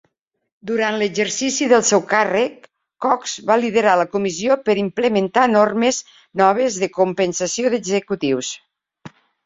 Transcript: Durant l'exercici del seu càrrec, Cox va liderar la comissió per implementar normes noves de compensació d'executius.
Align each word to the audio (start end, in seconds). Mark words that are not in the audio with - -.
Durant 0.69 0.95
l'exercici 1.01 1.67
del 1.73 1.85
seu 1.89 2.01
càrrec, 2.13 2.65
Cox 3.07 3.35
va 3.51 3.59
liderar 3.65 3.95
la 4.01 4.09
comissió 4.17 4.59
per 4.65 4.79
implementar 4.87 5.47
normes 5.55 6.03
noves 6.45 6.83
de 6.85 6.95
compensació 7.01 7.77
d'executius. 7.77 8.55